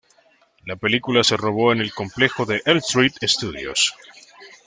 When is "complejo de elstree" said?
1.93-3.13